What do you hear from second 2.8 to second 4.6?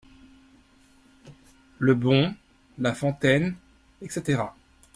Fontaine, Etc.